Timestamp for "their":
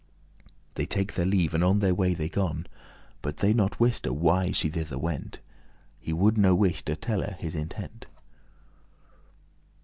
1.13-1.27, 1.77-1.93